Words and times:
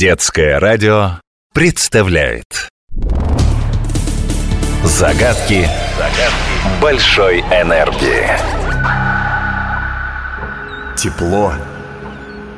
Детское 0.00 0.58
радио 0.58 1.20
представляет. 1.52 2.70
Загадки, 4.82 5.68
загадки. 5.98 6.80
Большой 6.80 7.40
энергии. 7.40 8.26
Тепло, 10.96 11.52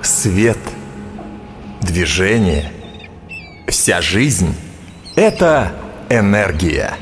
свет, 0.02 0.56
движение, 1.80 2.72
вся 3.66 4.00
жизнь– 4.00 4.54
это 5.16 5.72
энергия. 6.10 6.94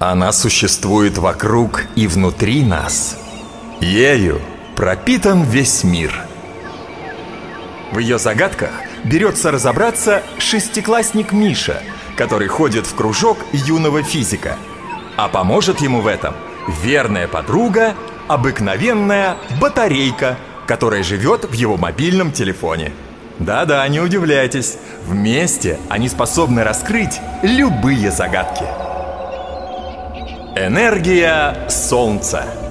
Она 0.00 0.32
существует 0.32 1.16
вокруг 1.16 1.84
и 1.96 2.06
внутри 2.06 2.62
нас. 2.62 3.18
Ею 3.80 4.42
пропитан 4.76 5.44
весь 5.44 5.82
мир. 5.82 6.12
В 7.90 7.98
ее 8.00 8.18
загадках 8.18 8.72
берется 9.04 9.50
разобраться 9.50 10.22
шестиклассник 10.38 11.32
Миша, 11.32 11.82
который 12.16 12.48
ходит 12.48 12.86
в 12.86 12.94
кружок 12.94 13.38
юного 13.52 14.02
физика. 14.02 14.56
А 15.16 15.28
поможет 15.28 15.80
ему 15.80 16.00
в 16.00 16.06
этом 16.06 16.34
верная 16.82 17.28
подруга, 17.28 17.94
обыкновенная 18.26 19.36
батарейка, 19.60 20.36
которая 20.66 21.02
живет 21.02 21.44
в 21.44 21.52
его 21.52 21.76
мобильном 21.76 22.32
телефоне. 22.32 22.92
Да-да, 23.38 23.86
не 23.88 24.00
удивляйтесь, 24.00 24.78
вместе 25.06 25.78
они 25.88 26.08
способны 26.08 26.64
раскрыть 26.64 27.20
любые 27.42 28.10
загадки. 28.10 28.64
Энергия 30.56 31.68
Солнца– 31.68 32.46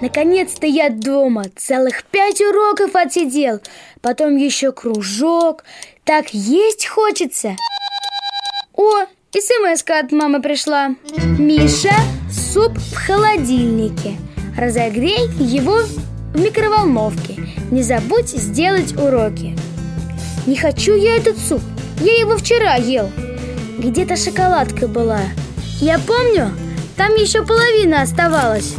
Наконец-то 0.00 0.66
я 0.66 0.90
дома. 0.90 1.44
Целых 1.56 2.04
пять 2.04 2.40
уроков 2.40 2.94
отсидел. 2.94 3.60
Потом 4.02 4.36
еще 4.36 4.72
кружок. 4.72 5.64
Так 6.04 6.32
есть 6.32 6.86
хочется. 6.86 7.56
О, 8.74 9.06
смс 9.32 9.82
от 9.88 10.12
мамы 10.12 10.42
пришла. 10.42 10.94
Миша, 11.38 11.94
суп 12.30 12.76
в 12.78 12.94
холодильнике. 12.94 14.16
Разогрей 14.56 15.28
его 15.38 15.80
в 16.34 16.40
микроволновке. 16.40 17.36
Не 17.70 17.82
забудь 17.82 18.28
сделать 18.28 18.94
уроки. 18.98 19.56
Не 20.46 20.56
хочу 20.56 20.94
я 20.94 21.16
этот 21.16 21.38
суп. 21.38 21.62
Я 22.00 22.18
его 22.20 22.36
вчера 22.36 22.74
ел. 22.74 23.10
Где-то 23.78 24.16
шоколадка 24.16 24.88
была. 24.88 25.20
Я 25.80 25.98
помню, 25.98 26.50
там 26.96 27.14
еще 27.14 27.44
половина 27.44 28.02
оставалась. 28.02 28.74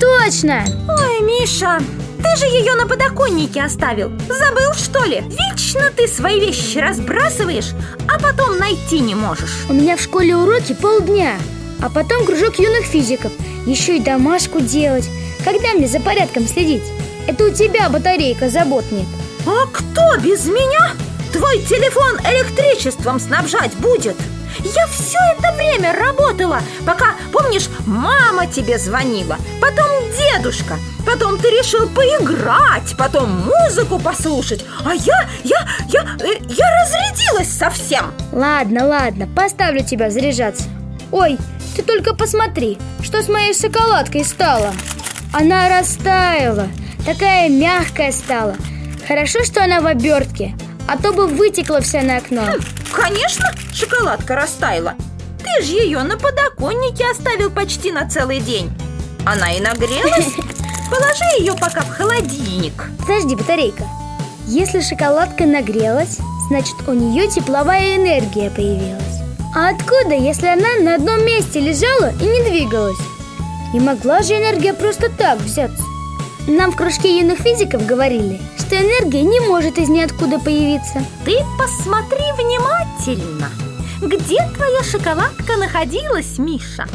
Точно! 0.00 0.64
Ой, 0.88 1.20
Миша, 1.22 1.80
ты 2.18 2.36
же 2.36 2.46
ее 2.46 2.74
на 2.74 2.86
подоконнике 2.86 3.62
оставил 3.62 4.10
Забыл, 4.28 4.72
что 4.74 5.04
ли? 5.04 5.22
Вечно 5.28 5.90
ты 5.96 6.06
свои 6.06 6.38
вещи 6.38 6.78
разбрасываешь, 6.78 7.72
а 8.08 8.18
потом 8.18 8.58
найти 8.58 9.00
не 9.00 9.14
можешь 9.14 9.66
У 9.68 9.72
меня 9.72 9.96
в 9.96 10.00
школе 10.00 10.36
уроки 10.36 10.72
полдня 10.74 11.36
А 11.82 11.88
потом 11.88 12.24
кружок 12.24 12.58
юных 12.58 12.84
физиков 12.84 13.32
Еще 13.66 13.96
и 13.96 14.00
домашку 14.00 14.60
делать 14.60 15.08
Когда 15.44 15.72
мне 15.74 15.88
за 15.88 16.00
порядком 16.00 16.46
следить? 16.46 16.84
Это 17.26 17.46
у 17.46 17.50
тебя 17.50 17.88
батарейка, 17.88 18.50
забот 18.50 18.84
нет 18.90 19.06
А 19.46 19.66
кто 19.66 20.16
без 20.22 20.46
меня 20.46 20.92
твой 21.32 21.58
телефон 21.58 22.16
электричеством 22.24 23.20
снабжать 23.20 23.74
будет? 23.74 24.16
Я 24.64 24.86
все 24.88 25.18
это 25.36 25.52
время 25.52 25.92
работала, 25.92 26.60
пока, 26.84 27.14
помнишь, 27.32 27.68
мама 27.86 28.46
тебе 28.46 28.78
звонила, 28.78 29.36
потом 29.60 29.86
дедушка, 30.16 30.78
потом 31.06 31.38
ты 31.38 31.48
решил 31.50 31.88
поиграть, 31.88 32.94
потом 32.96 33.30
музыку 33.30 33.98
послушать, 33.98 34.64
а 34.84 34.94
я, 34.94 35.28
я, 35.44 35.68
я, 35.88 36.16
э, 36.20 36.38
я 36.48 36.66
разрядилась 36.80 37.50
совсем. 37.50 38.12
Ладно, 38.32 38.86
ладно, 38.86 39.28
поставлю 39.34 39.84
тебя 39.84 40.10
заряжаться. 40.10 40.64
Ой, 41.12 41.38
ты 41.76 41.82
только 41.82 42.14
посмотри, 42.14 42.78
что 43.02 43.22
с 43.22 43.28
моей 43.28 43.54
шоколадкой 43.54 44.24
стало. 44.24 44.72
Она 45.32 45.68
растаяла, 45.68 46.68
такая 47.06 47.48
мягкая 47.48 48.12
стала. 48.12 48.56
Хорошо, 49.06 49.44
что 49.44 49.62
она 49.62 49.80
в 49.80 49.86
обертке, 49.86 50.54
а 50.88 50.96
то 50.96 51.12
бы 51.12 51.26
вытекла 51.26 51.80
вся 51.80 52.02
на 52.02 52.16
окно. 52.16 52.42
Хм, 52.42 52.60
Конечно, 52.92 53.52
шоколадка 53.72 54.34
растаяла. 54.34 54.94
Ты 55.44 55.62
же 55.64 55.72
ее 55.74 56.02
на 56.02 56.16
подоконнике 56.16 57.04
оставил 57.10 57.50
почти 57.50 57.92
на 57.92 58.08
целый 58.08 58.40
день. 58.40 58.70
Она 59.26 59.52
и 59.52 59.60
нагрелась. 59.60 60.32
Положи 60.90 61.24
ее 61.38 61.52
пока 61.52 61.82
в 61.82 61.90
холодильник. 61.90 62.90
Подожди, 63.00 63.36
батарейка. 63.36 63.84
Если 64.46 64.80
шоколадка 64.80 65.44
нагрелась, 65.44 66.16
значит 66.48 66.76
у 66.86 66.94
нее 66.94 67.28
тепловая 67.28 67.96
энергия 67.96 68.50
появилась. 68.50 69.02
А 69.54 69.68
откуда, 69.68 70.14
если 70.14 70.46
она 70.46 70.76
на 70.80 70.94
одном 70.94 71.24
месте 71.26 71.60
лежала 71.60 72.12
и 72.20 72.24
не 72.24 72.50
двигалась? 72.50 72.98
Не 73.74 73.80
могла 73.80 74.22
же 74.22 74.34
энергия 74.34 74.72
просто 74.72 75.10
так 75.10 75.38
взяться 75.40 75.82
нам 76.48 76.72
в 76.72 76.76
кружке 76.76 77.18
юных 77.18 77.40
физиков 77.40 77.84
говорили, 77.84 78.40
что 78.58 78.76
энергия 78.76 79.22
не 79.22 79.38
может 79.40 79.76
из 79.78 79.88
ниоткуда 79.90 80.38
появиться 80.38 81.04
Ты 81.24 81.36
посмотри 81.58 82.24
внимательно 82.38 83.50
Где 84.00 84.38
твоя 84.54 84.82
шоколадка 84.82 85.56
находилась, 85.58 86.38
Миша? 86.38 86.86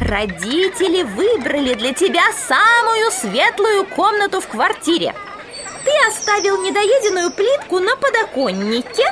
Родители 0.00 1.04
выбрали 1.04 1.74
для 1.74 1.92
тебя 1.92 2.22
самую 2.48 3.12
светлую 3.12 3.86
комнату 3.86 4.40
в 4.40 4.48
квартире 4.48 5.14
Ты 5.84 5.90
оставил 6.08 6.60
недоеденную 6.60 7.30
плитку 7.30 7.78
на 7.78 7.94
подоконнике 7.94 9.04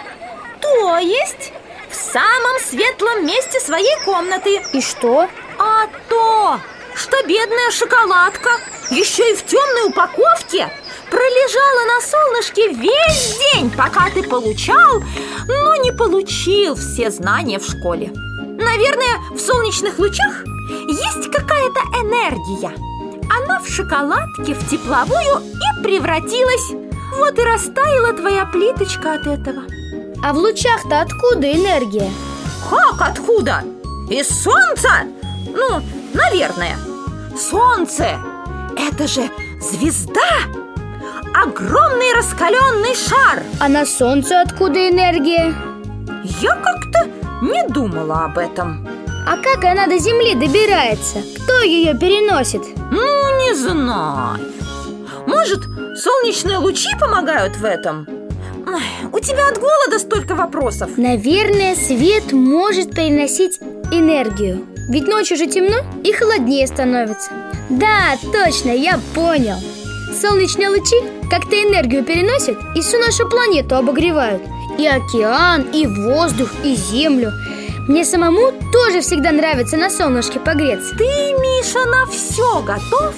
То 0.61 0.99
есть 0.99 1.53
в 1.89 1.95
самом 1.95 2.61
светлом 2.69 3.27
месте 3.27 3.61
своей 3.61 3.97
комнаты 4.05 4.61
И 4.73 4.81
что? 4.81 5.29
А 5.59 5.87
то, 6.09 6.59
что 6.97 7.17
бедная 7.29 7.71
шоколадка 7.71 8.51
еще 8.91 9.33
и 9.33 9.37
в 9.37 9.45
темной 9.45 9.89
упаковке 9.89 10.71
пролежала 11.11 11.85
на 11.87 12.01
солнышке 12.01 12.69
весь 12.69 13.39
день, 13.53 13.71
пока 13.71 14.11
ты 14.11 14.23
получал, 14.23 15.03
но 15.47 15.77
не 15.77 15.93
получил 15.93 16.75
все 16.75 17.11
знания 17.11 17.59
в 17.59 17.65
школе. 17.65 18.11
Наверное, 18.15 19.19
в 19.31 19.39
солнечных 19.39 19.99
лучах 19.99 20.45
есть 20.89 21.31
какая-то 21.31 21.81
энергия. 22.01 22.73
Она 23.31 23.61
в 23.61 23.69
шоколадке 23.69 24.55
в 24.55 24.71
тепловую 24.71 25.43
и 25.43 25.83
превратилась. 25.83 26.71
Вот 27.17 27.39
и 27.39 27.43
растаяла 27.43 28.13
твоя 28.15 28.47
плиточка 28.47 29.15
от 29.15 29.27
этого. 29.27 29.63
А 30.23 30.33
в 30.33 30.39
лучах-то 30.39 31.01
откуда 31.01 31.53
энергия? 31.53 32.11
Как 32.71 33.01
откуда? 33.01 33.65
Из 34.11 34.29
солнца? 34.29 35.05
Ну, 35.55 35.83
наверное. 36.15 36.77
Солнце– 37.37 38.19
это 38.79 39.07
же 39.07 39.31
звезда! 39.61 40.21
Огромный 41.35 42.15
раскаленный 42.17 42.95
шар! 42.95 43.43
А 43.61 43.69
на 43.69 43.85
солнце 43.85 44.41
откуда 44.41 44.89
энергия? 44.89 45.55
Я 46.41 46.55
как-то 46.57 47.09
не 47.43 47.69
думала 47.69 48.25
об 48.25 48.39
этом 48.39 48.87
А 49.27 49.37
как 49.37 49.65
она 49.65 49.87
до 49.87 49.99
Земли 49.99 50.35
добирается? 50.35 51.23
Кто 51.43 51.61
ее 51.61 51.95
переносит? 51.95 52.63
Ну, 52.91 53.47
не 53.47 53.55
знаю 53.55 54.41
Может, 55.27 55.61
солнечные 55.97 56.59
лучи 56.59 56.91
помогают 56.99 57.57
в 57.57 57.65
этом? 57.65 58.07
Ой, 58.67 58.83
у 59.13 59.21
тебя 59.21 59.49
от 59.49 59.59
голода 59.59 59.99
столько 59.99 60.35
вопросов 60.35 60.91
Наверное, 60.97 61.75
свет 61.77 62.33
может 62.33 62.95
переносить 62.95 63.61
энергию 63.93 64.67
Ведь 64.89 65.07
ночью 65.07 65.37
же 65.37 65.47
темно 65.47 65.77
и 66.03 66.13
холоднее 66.13 66.67
становится 66.67 67.31
Да, 67.71 68.17
точно, 68.33 68.71
я 68.71 69.01
понял. 69.15 69.57
Солнечные 70.21 70.71
лучи 70.71 70.97
как-то 71.31 71.57
энергию 71.57 72.03
переносят 72.03 72.57
и 72.75 72.81
всю 72.81 72.99
нашу 72.99 73.29
планету 73.29 73.77
обогревают. 73.77 74.43
И 74.79 74.87
океан, 74.87 75.63
и 75.73 75.87
воздух, 75.87 76.51
и 76.65 76.75
землю. 76.75 77.33
Мне 77.89 78.05
самому 78.05 78.53
тоже 78.73 79.01
всегда 79.01 79.33
нравится 79.33 79.77
на 79.77 79.91
солнышке 79.91 80.41
погреться. 80.41 80.95
Ты, 80.97 81.05
Миша, 81.05 81.85
на 81.87 82.07
все 82.07 82.63
готов, 82.63 83.15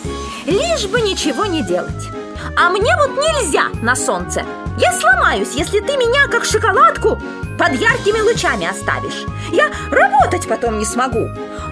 лишь 0.46 0.86
бы 0.86 1.00
ничего 1.00 1.44
не 1.46 1.62
делать 1.62 2.19
А 2.56 2.70
мне 2.70 2.94
вот 2.96 3.16
нельзя 3.16 3.68
на 3.82 3.94
солнце. 3.94 4.44
Я 4.78 4.92
сломаюсь, 4.92 5.52
если 5.54 5.80
ты 5.80 5.96
меня, 5.96 6.26
как 6.28 6.44
шоколадку, 6.44 7.20
под 7.58 7.72
яркими 7.74 8.20
лучами 8.20 8.66
оставишь. 8.66 9.26
Я 9.52 9.70
работать 9.90 10.48
потом 10.48 10.78
не 10.78 10.84
смогу. 10.84 11.28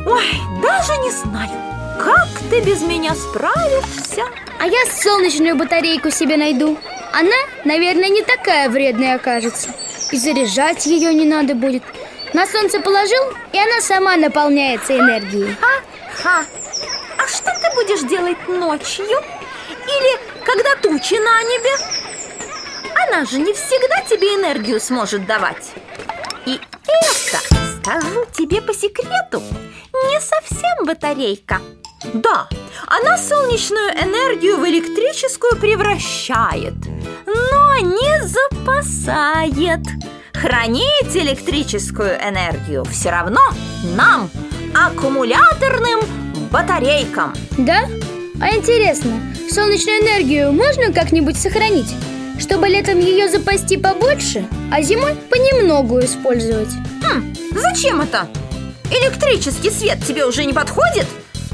Ой, 0.07 0.41
даже 0.63 0.97
не 0.99 1.11
знаю, 1.11 1.51
как 1.99 2.29
ты 2.51 2.61
без 2.61 2.83
меня 2.83 3.15
справишься? 3.15 4.25
А 4.61 4.67
я 4.67 4.79
солнечную 4.91 5.57
батарейку 5.57 6.11
себе 6.11 6.37
найду. 6.37 6.79
Она, 7.13 7.37
наверное, 7.65 8.09
не 8.09 8.23
такая 8.23 8.69
вредная 8.69 9.17
окажется. 9.17 9.69
И 10.11 10.17
заряжать 10.17 10.87
ее 10.87 11.13
не 11.15 11.25
надо 11.25 11.55
будет. 11.55 11.83
На 12.35 12.47
солнце 12.47 12.81
положил, 12.81 13.23
и 13.53 13.59
она 13.59 13.81
сама 13.81 14.17
наполняется 14.17 14.99
энергией. 14.99 15.57
Ха-ха 15.61 16.45
А 17.17 17.27
что 17.27 17.51
ты 17.63 17.75
будешь 17.75 18.09
делать 18.09 18.49
ночью? 18.49 19.07
Или 19.07 20.38
когда 20.49 20.77
тучи 20.77 21.19
на 21.19 21.43
небе. 21.43 21.71
Она 23.07 23.27
же 23.27 23.39
не 23.39 23.53
всегда 23.53 24.01
тебе 24.09 24.35
энергию 24.35 24.81
сможет 24.81 25.27
давать. 25.27 25.73
И 26.47 26.59
это, 26.87 27.39
скажу 27.83 28.25
тебе 28.33 28.63
по 28.63 28.73
секрету, 28.73 29.43
не 30.09 30.21
совсем 30.21 30.87
батарейка. 30.87 31.61
Да, 32.15 32.49
она 32.87 33.19
солнечную 33.19 33.91
энергию 33.91 34.57
в 34.57 34.67
электрическую 34.67 35.57
превращает 35.57 36.75
Но 37.27 37.77
не 37.77 38.27
запасает. 38.27 39.85
Хранить 40.33 41.17
электрическую 41.17 42.15
энергию 42.17 42.85
все 42.85 43.11
равно 43.11 43.41
нам, 43.97 44.31
аккумуляторным 44.75 46.01
батарейкам. 46.51 47.35
Да? 47.59 47.89
А 48.41 48.55
интересно, 48.55 49.21
солнечную 49.51 50.01
энергию 50.01 50.53
можно 50.53 50.93
как-нибудь 50.93 51.37
сохранить? 51.37 51.93
Чтобы 52.39 52.69
летом 52.69 53.01
ее 53.01 53.29
запасти 53.29 53.77
побольше, 53.77 54.47
а 54.71 54.81
зимой 54.81 55.17
понемногу 55.29 55.99
использовать 55.99 56.71
Хм, 57.03 57.35
зачем 57.53 58.01
это? 58.01 58.29
Электрический 58.93 59.71
свет 59.71 59.99
тебе 60.07 60.25
уже 60.25 60.45
не 60.45 60.53
подходит? 60.53 61.07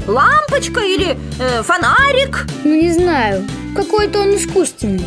Лампочка 0.05 0.81
или 0.81 1.17
э, 1.39 1.63
фонарик? 1.63 2.45
Ну 2.63 2.75
не 2.79 2.91
знаю, 2.91 3.47
какой-то 3.75 4.19
он 4.19 4.35
искусственный 4.35 5.05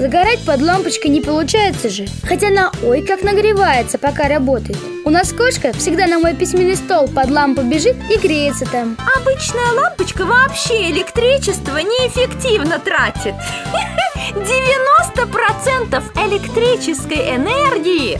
Загорать 0.00 0.42
под 0.46 0.62
лампочкой 0.62 1.10
не 1.10 1.20
получается 1.20 1.90
же. 1.90 2.06
Хотя 2.26 2.48
она 2.48 2.72
ой 2.82 3.02
как 3.02 3.22
нагревается, 3.22 3.98
пока 3.98 4.28
работает. 4.28 4.78
У 5.04 5.10
нас 5.10 5.30
кошка 5.30 5.74
всегда 5.74 6.06
на 6.06 6.18
мой 6.18 6.32
письменный 6.32 6.76
стол 6.76 7.06
под 7.06 7.28
лампу 7.28 7.60
бежит 7.60 7.96
и 8.10 8.16
греется 8.16 8.64
там. 8.64 8.96
Обычная 9.20 9.70
лампочка 9.74 10.24
вообще 10.24 10.90
электричество 10.90 11.76
неэффективно 11.76 12.78
тратит. 12.78 13.34
90% 14.32 16.02
электрической 16.16 17.36
энергии 17.36 18.18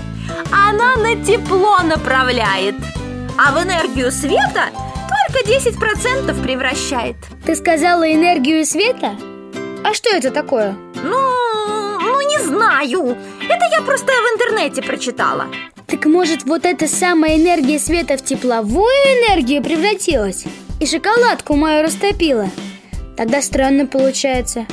она 0.52 0.96
на 0.96 1.16
тепло 1.24 1.78
направляет. 1.78 2.74
А 3.38 3.52
в 3.52 3.64
энергию 3.64 4.12
света 4.12 4.68
только 5.32 5.48
10% 5.48 6.42
превращает. 6.42 7.16
Ты 7.46 7.56
сказала 7.56 8.12
энергию 8.12 8.66
света? 8.66 9.16
А 9.82 9.94
что 9.94 10.14
это 10.14 10.30
такое? 10.30 10.76
Ну, 11.02 11.39
знаю 12.60 13.16
Это 13.48 13.64
я 13.72 13.80
просто 13.80 14.12
в 14.12 14.34
интернете 14.34 14.82
прочитала 14.82 15.46
Так 15.86 16.04
может 16.04 16.44
вот 16.44 16.66
эта 16.66 16.86
самая 16.86 17.36
энергия 17.36 17.78
света 17.78 18.18
в 18.18 18.24
тепловую 18.24 18.86
энергию 18.86 19.62
превратилась? 19.62 20.44
И 20.78 20.86
шоколадку 20.86 21.56
мою 21.56 21.82
растопила? 21.82 22.50
Тогда 23.16 23.40
странно 23.40 23.86
получается 23.86 24.66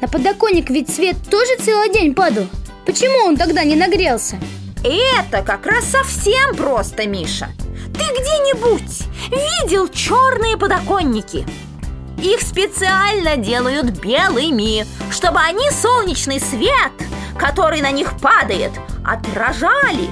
На 0.00 0.08
подоконник 0.08 0.68
ведь 0.70 0.90
свет 0.90 1.16
тоже 1.30 1.56
целый 1.60 1.92
день 1.92 2.12
падал 2.14 2.46
Почему 2.84 3.26
он 3.26 3.36
тогда 3.36 3.62
не 3.62 3.76
нагрелся? 3.76 4.36
Это 4.82 5.42
как 5.42 5.66
раз 5.66 5.84
совсем 5.84 6.56
просто, 6.56 7.06
Миша 7.06 7.48
Ты 7.94 8.04
где-нибудь 8.20 9.06
видел 9.30 9.88
черные 9.88 10.56
подоконники? 10.56 11.46
Их 12.20 12.40
специально 12.40 13.36
делают 13.36 14.00
белыми, 14.00 14.84
чтобы 15.12 15.38
они 15.38 15.70
солнечный 15.70 16.40
свет, 16.40 16.92
который 17.38 17.80
на 17.80 17.90
них 17.90 18.18
падает, 18.20 18.72
отражали. 19.04 20.10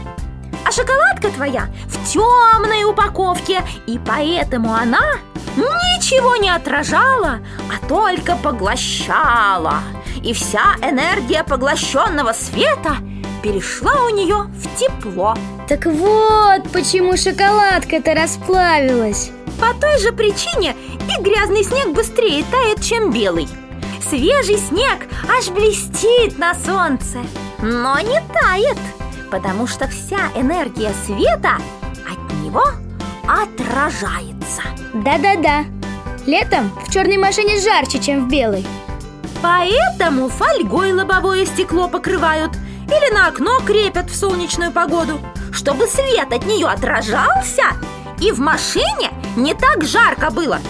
А 0.66 0.72
шоколадка 0.72 1.28
твоя 1.28 1.68
в 1.86 2.12
темной 2.12 2.84
упаковке, 2.84 3.62
и 3.86 3.98
поэтому 3.98 4.74
она 4.74 5.16
ничего 5.56 6.36
не 6.36 6.50
отражала, 6.50 7.40
а 7.70 7.86
только 7.88 8.36
поглощала. 8.36 9.80
И 10.22 10.32
вся 10.32 10.76
энергия 10.82 11.44
поглощенного 11.44 12.32
света 12.32 12.96
перешла 13.42 14.06
у 14.06 14.08
нее 14.10 14.48
в 14.58 14.78
тепло. 14.78 15.36
Так 15.68 15.86
вот, 15.86 16.70
почему 16.72 17.16
шоколадка-то 17.16 18.14
расплавилась 18.14 19.30
По 19.60 19.74
той 19.78 19.98
же 19.98 20.12
причине 20.12 20.74
и 21.00 21.22
грязный 21.22 21.64
снег 21.64 21.88
быстрее 21.88 22.44
тает, 22.50 22.82
чем 22.82 23.10
белый 23.10 23.48
Свежий 24.08 24.58
снег 24.58 25.08
аж 25.36 25.48
блестит 25.48 26.38
на 26.38 26.54
солнце 26.54 27.18
Но 27.60 27.98
не 27.98 28.20
тает, 28.32 28.78
потому 29.32 29.66
что 29.66 29.88
вся 29.88 30.28
энергия 30.36 30.92
света 31.04 31.56
от 32.08 32.36
него 32.36 32.62
отражается. 33.26 34.62
Да-да-да 34.94 35.64
Летом 36.24 36.70
в 36.86 36.92
черной 36.92 37.16
машине 37.16 37.60
жарче, 37.60 37.98
чем 37.98 38.26
в 38.26 38.30
белой. 38.30 38.64
Поэтому 39.42 40.28
фольгой 40.28 40.92
лобовое 40.92 41.44
стекло 41.44 41.88
покрывают 41.88 42.52
Или 42.86 43.12
на 43.12 43.26
окно 43.26 43.58
крепят 43.66 44.08
в 44.08 44.14
солнечную 44.14 44.70
погоду 44.70 45.20
Чтобы 45.52 45.88
свет 45.88 46.32
от 46.32 46.46
нее 46.46 46.68
отражался. 46.68 47.64
И 48.20 48.30
в 48.30 48.38
машине 48.38 49.10
не 49.34 49.52
так 49.52 49.82
жарко 49.82 50.30
было. 50.30 50.60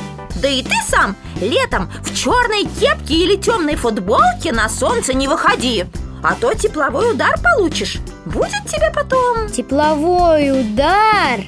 Да 0.41 0.49
и 0.49 0.63
ты 0.63 0.75
сам 0.89 1.15
летом 1.41 1.91
в 2.03 2.15
черной 2.15 2.65
кепке 2.65 3.15
или 3.15 3.37
темной 3.37 3.77
футболке 3.77 4.53
на 4.53 4.69
солнце 4.69 5.15
не 5.15 5.29
выходи 5.29 5.87
А 6.23 6.35
то 6.35 6.55
тепловой 6.55 7.13
удар 7.13 7.35
получишь 7.43 7.99
Будет 8.25 8.65
тебе 8.67 8.91
потом 8.95 9.49
Тепловой 9.51 10.61
удар 10.61 11.41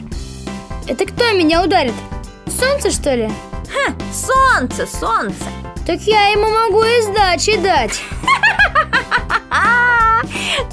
Это 0.86 1.04
кто 1.06 1.32
меня 1.32 1.62
ударит? 1.62 1.94
Солнце, 2.46 2.90
что 2.90 3.14
ли? 3.14 3.30
Ха, 3.72 3.94
солнце, 4.12 4.86
солнце 4.86 5.44
Так 5.86 6.00
я 6.02 6.28
ему 6.28 6.48
могу 6.48 6.82
и 6.82 7.02
сдачи 7.02 7.56
дать 7.58 8.00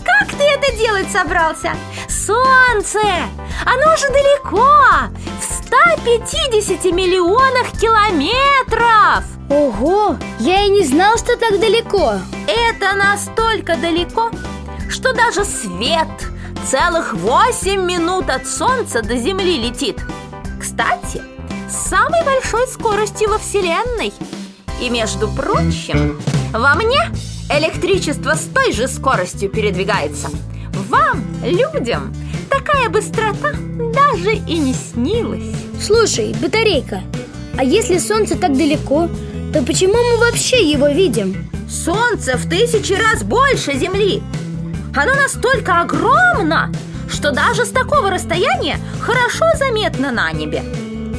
как 0.04 0.30
ты 0.38 0.44
это 0.44 0.76
делать 0.78 1.12
собрался? 1.12 1.74
Солнце! 2.08 3.00
Оно 3.66 3.94
уже 3.94 4.08
далеко! 4.10 5.14
В 5.40 5.55
150 5.76 6.86
миллионах 6.94 7.72
километров! 7.80 9.26
Ого, 9.50 10.16
я 10.40 10.66
и 10.66 10.70
не 10.70 10.84
знал, 10.86 11.18
что 11.18 11.38
так 11.38 11.60
далеко. 11.60 12.14
Это 12.48 12.96
настолько 12.96 13.76
далеко, 13.76 14.32
что 14.90 15.14
даже 15.14 15.44
свет 15.44 16.08
целых 16.70 17.14
8 17.14 17.82
минут 17.82 18.30
от 18.30 18.48
Солнца 18.48 19.02
до 19.02 19.18
Земли 19.18 19.58
летит. 19.58 20.00
Кстати, 20.60 21.22
с 21.70 21.90
самой 21.90 22.24
большой 22.24 22.68
скоростью 22.68 23.30
во 23.30 23.38
Вселенной. 23.38 24.14
И, 24.82 24.90
между 24.90 25.28
прочим, 25.28 26.20
во 26.52 26.76
мне 26.76 27.12
электричество 27.50 28.34
с 28.34 28.46
той 28.46 28.72
же 28.72 28.88
скоростью 28.88 29.50
передвигается. 29.50 30.30
Вам, 30.90 31.24
людям, 31.44 32.14
такая 32.50 32.90
быстрота 32.90 33.52
даже 33.94 34.34
и 34.34 34.58
не 34.58 34.74
снилась 34.74 35.65
Слушай, 35.82 36.36
батарейка, 36.42 37.02
а 37.58 37.64
если 37.64 38.00
солнце 38.00 38.36
так 38.38 38.58
далеко, 38.58 39.10
то 39.54 39.62
почему 39.62 39.94
мы 39.94 40.18
вообще 40.18 40.64
его 40.70 40.88
видим? 40.88 41.50
Солнце 41.70 42.38
в 42.38 42.50
тысячи 42.50 42.94
раз 42.94 43.24
больше 43.24 43.78
Земли. 43.78 44.22
Оно 44.96 45.14
настолько 45.14 45.82
огромно, 45.82 46.72
что 47.10 47.32
даже 47.32 47.66
с 47.66 47.70
такого 47.70 48.10
расстояния 48.10 48.80
хорошо 49.00 49.46
заметно 49.58 50.12
на 50.12 50.32
небе. 50.32 50.64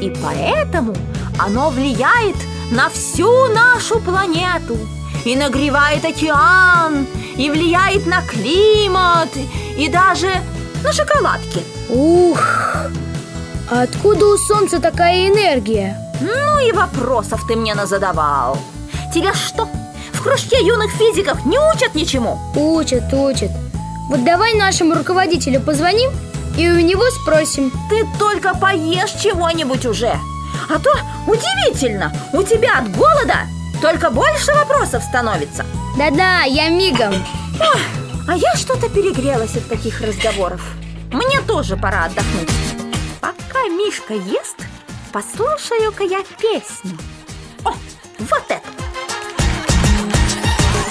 И 0.00 0.12
поэтому 0.22 0.94
оно 1.38 1.70
влияет 1.70 2.36
на 2.70 2.88
всю 2.90 3.30
нашу 3.54 4.00
планету 4.00 4.76
И 5.24 5.36
нагревает 5.36 6.04
океан, 6.04 7.06
и 7.36 7.50
влияет 7.50 8.06
на 8.06 8.22
климат, 8.22 9.28
и 9.76 9.88
даже 9.88 10.30
на 10.82 10.92
шоколадки. 10.92 11.62
Ух, 11.88 12.40
а 13.68 13.82
откуда 13.82 14.26
у 14.26 14.36
солнца 14.36 14.80
такая 14.80 15.28
энергия? 15.28 15.96
Ну 16.20 16.68
и 16.68 16.72
вопросов 16.72 17.44
ты 17.48 17.56
мне 17.56 17.74
назадавал. 17.74 18.58
Тебя 19.12 19.34
что, 19.34 19.68
в 20.12 20.22
кружке 20.22 20.64
юных 20.64 20.92
физиков 20.92 21.44
не 21.44 21.58
учат 21.58 21.94
ничему? 21.94 22.38
Учат, 22.54 23.12
учат. 23.12 23.50
Вот 24.08 24.24
давай 24.24 24.54
нашему 24.54 24.94
руководителю 24.94 25.60
позвоним 25.60 26.10
и 26.56 26.68
у 26.68 26.78
него 26.78 27.02
спросим. 27.10 27.72
Ты 27.90 28.06
только 28.18 28.54
поешь 28.54 29.10
чего-нибудь 29.20 29.84
уже. 29.84 30.16
А 30.68 30.78
то 30.78 30.90
удивительно, 31.26 32.12
у 32.32 32.42
тебя 32.42 32.78
от 32.78 32.96
голода 32.96 33.38
только 33.82 34.10
больше 34.10 34.54
вопросов 34.54 35.02
становится. 35.02 35.64
Да-да, 35.98 36.42
я 36.42 36.68
мигом. 36.68 37.14
Ох, 37.60 37.80
А 38.28 38.36
я 38.36 38.54
что-то 38.54 38.88
перегрелась 38.88 39.56
от 39.56 39.68
таких 39.68 40.00
разговоров. 40.00 40.62
Мне 41.12 41.40
тоже 41.46 41.76
пора 41.76 42.04
отдохнуть 42.04 42.55
Мишка 43.68 44.14
ест, 44.14 44.56
послушаю-ка 45.12 46.04
я 46.04 46.22
песню. 46.38 46.96
О, 47.64 47.72
вот 48.18 48.44
это. 48.48 48.62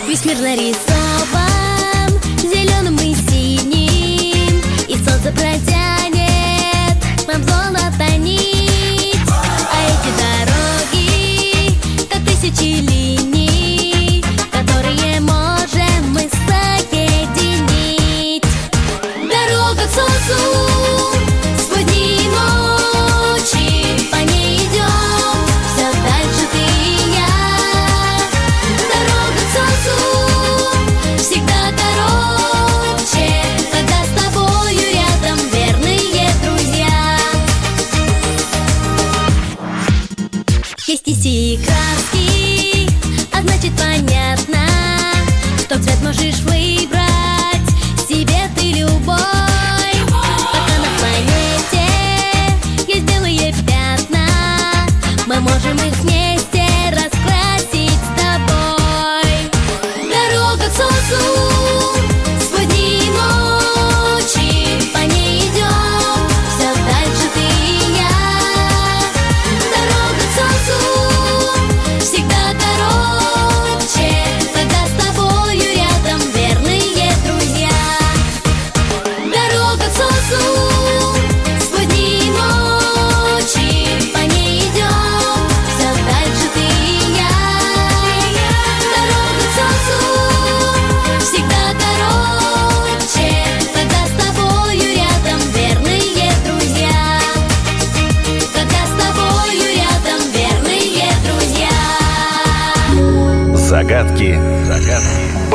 Весь 0.06 0.26
мир 0.26 0.38
нарисован 0.38 2.10
зеленым 2.42 2.96
и 2.98 3.16
синим, 3.16 4.62
и 4.90 4.96
солнце 4.98 5.32
протянет 5.32 6.98
нам 7.28 7.42
золото 7.44 8.18
нить. 8.18 9.30
А 9.72 9.78
эти 9.88 10.12
дороги, 10.20 11.80
как 12.10 12.24
тысячи 12.26 12.82
линий, 12.82 14.24
которые 14.52 15.22
можем 15.22 16.10
мы 16.12 16.30
соединить. 16.48 18.44
Дорога 19.16 19.88
к 19.88 19.92
солнцу. 19.94 20.75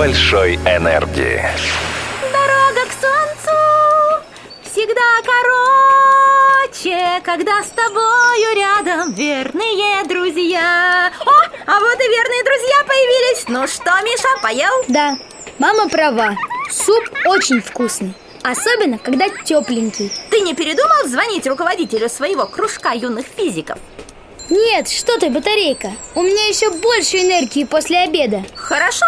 Большой 0.00 0.54
энергии. 0.54 1.42
Дорога 2.32 2.86
к 2.88 2.92
солнцу 3.02 3.52
всегда 4.62 5.20
короче, 6.72 7.20
когда 7.22 7.62
с 7.62 7.68
тобою 7.68 8.56
рядом 8.56 9.12
верные 9.12 10.02
друзья. 10.04 11.12
О, 11.20 11.30
а 11.66 11.80
вот 11.80 12.00
и 12.00 12.08
верные 12.08 12.44
друзья 12.44 12.82
появились. 12.86 13.44
Ну 13.48 13.66
что, 13.66 13.90
Миша, 14.02 14.40
поел? 14.42 14.72
Да, 14.88 15.18
мама 15.58 15.86
права. 15.90 16.34
Суп 16.70 17.04
очень 17.26 17.60
вкусный. 17.60 18.14
Особенно, 18.42 18.96
когда 18.96 19.28
тепленький. 19.28 20.10
Ты 20.30 20.40
не 20.40 20.54
передумал 20.54 21.08
звонить 21.08 21.46
руководителю 21.46 22.08
своего 22.08 22.46
кружка 22.46 22.92
юных 22.92 23.26
физиков? 23.26 23.78
Нет, 24.48 24.88
что 24.88 25.18
ты, 25.18 25.28
батарейка. 25.28 25.92
У 26.14 26.22
меня 26.22 26.48
еще 26.48 26.70
больше 26.70 27.18
энергии 27.18 27.64
после 27.64 27.98
обеда. 27.98 28.42
Хорошо, 28.56 29.04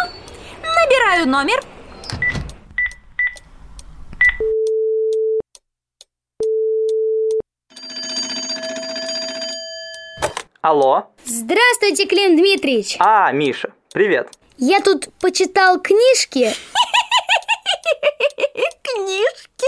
набираю 0.93 1.27
номер. 1.29 1.61
Алло. 10.61 11.07
Здравствуйте, 11.25 12.07
Клим 12.07 12.37
Дмитриевич. 12.37 12.97
А, 13.01 13.33
Миша, 13.33 13.73
привет. 13.93 14.29
Я 14.59 14.81
тут 14.81 15.09
почитал 15.19 15.81
книжки. 15.81 16.53
Книжки. 18.83 19.67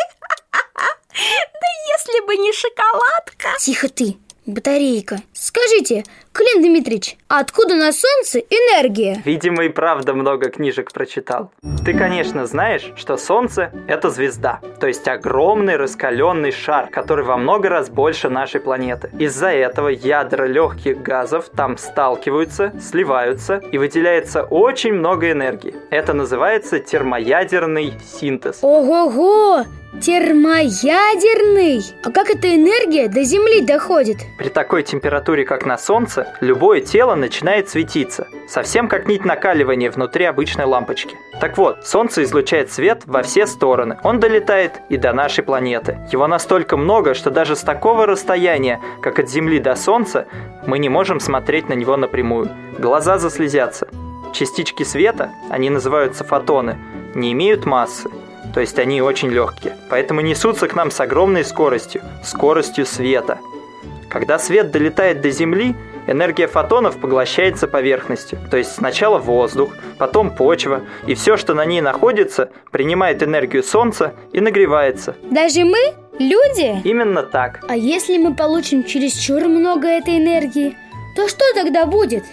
Да 1.15 1.69
если 1.97 2.27
бы 2.27 2.37
не 2.37 2.53
шоколадка. 2.53 3.49
Тихо 3.61 3.89
ты, 3.89 4.17
батарейка. 4.47 5.23
Скажите, 5.33 6.05
Клим 6.35 6.63
Дмитриевич, 6.63 7.17
а 7.29 7.39
откуда 7.39 7.77
на 7.77 7.93
солнце 7.93 8.41
энергия? 8.41 9.23
Видимо, 9.25 9.67
и 9.67 9.69
правда 9.69 10.15
много 10.15 10.51
книжек 10.51 10.91
прочитал. 10.93 11.53
Ты, 11.85 11.95
конечно, 11.95 12.45
знаешь, 12.47 12.93
что 12.97 13.17
Солнце— 13.17 13.71
это 13.87 14.11
звезда, 14.11 14.59
то 14.81 14.89
есть 14.89 15.07
огромный 15.07 15.77
раскаленный 15.77 16.51
шар, 16.51 16.89
который 16.89 17.25
во 17.25 17.37
много 17.37 17.69
раз 17.69 17.89
больше 17.89 18.31
нашей 18.31 18.61
планеты. 18.61 19.11
Из-за 19.17 19.51
этого 19.51 19.87
ядра 19.87 20.47
легких 20.47 21.01
газов 21.01 21.51
там 21.57 21.79
сталкиваются, 21.79 22.73
сливаются 22.81 23.63
и 23.71 23.79
выделяется 23.79 24.43
очень 24.43 24.95
много 24.95 25.31
энергии. 25.31 25.77
Это 25.91 26.15
называется 26.15 26.81
термоядерный 26.81 27.95
синтез. 28.05 28.59
Ого-го! 28.61 29.65
Термоядерный! 30.01 31.81
А 32.03 32.11
как 32.11 32.29
эта 32.29 32.53
энергия 32.53 33.07
до 33.07 33.23
Земли 33.23 33.61
доходит? 33.61 34.17
При 34.39 34.49
такой 34.49 34.83
температуре, 34.83 35.45
как 35.45 35.65
на 35.65 35.79
Солнце, 35.79 36.24
любое 36.41 36.81
тело 36.81 37.15
начинает 37.15 37.69
светиться, 37.69 38.29
совсем 38.49 38.89
как 38.89 39.07
нить 39.07 39.25
накаливания 39.25 39.91
внутри 39.91 40.25
обычной 40.25 40.65
лампочки. 40.65 41.17
Так 41.41 41.59
вот, 41.59 41.87
Солнце 41.87 42.23
излучает 42.23 42.73
свет 42.73 43.03
во 43.07 43.23
все 43.23 43.47
стороны. 43.47 43.99
Он 44.03 44.21
долетает 44.21 44.81
и 44.89 44.97
до 44.97 45.13
нашей 45.13 45.45
планеты. 45.45 45.99
Его 46.13 46.27
настолько 46.27 46.77
много, 46.77 47.15
что 47.15 47.31
даже 47.31 47.57
с 47.57 47.61
такого 47.61 48.07
расстояния, 48.07 48.81
как 49.03 49.19
от 49.19 49.29
Земли 49.29 49.59
до 49.59 49.75
Солнца, 49.77 50.27
мы 50.67 50.79
не 50.79 50.89
можем 50.89 51.21
смотреть 51.21 51.69
на 51.69 51.75
него 51.75 51.97
напрямую. 51.97 52.51
Глаза 52.79 53.19
заслезятся. 53.19 53.89
Частички 54.33 54.83
света, 54.83 55.31
они 55.51 55.71
называются 55.71 56.25
фотоны, 56.25 56.77
не 57.15 57.33
имеют 57.33 57.67
массы, 57.67 58.11
то 58.53 58.61
есть 58.61 58.79
они 58.79 59.03
очень 59.03 59.31
легкие, 59.31 59.77
поэтому 59.91 60.21
несутся 60.21 60.69
к 60.69 60.75
нам 60.75 60.91
с 60.91 61.01
огромной 61.01 61.45
скоростью, 61.45 62.03
скоростью 62.23 62.87
света. 62.87 63.39
Когда 64.09 64.39
свет 64.39 64.71
долетает 64.71 65.21
до 65.21 65.31
Земли, 65.31 65.75
энергия 66.07 66.47
фотонов 66.47 66.99
поглощается 66.99 67.69
поверхностью, 67.69 68.39
то 68.51 68.57
есть 68.57 68.75
сначала 68.75 69.19
воздух, 69.19 69.75
потом 69.99 70.31
почва, 70.35 70.83
и 71.07 71.15
все, 71.15 71.37
что 71.37 71.55
на 71.55 71.65
ней 71.65 71.81
находится, 71.81 72.51
принимает 72.71 73.23
энергию 73.23 73.63
Солнца 73.63 74.15
и 74.33 74.41
нагревается. 74.41 75.17
Даже 75.31 75.65
мы, 75.65 75.95
люди? 76.19 76.81
Именно 76.85 77.23
так. 77.23 77.61
А 77.69 77.77
если 77.77 78.19
мы 78.19 78.35
получим 78.35 78.85
чересчур 78.85 79.45
много 79.49 79.89
этой 79.89 80.19
энергии, 80.19 80.77
то 81.17 81.29
что 81.29 81.45
тогда 81.55 81.87
будет? 81.87 82.25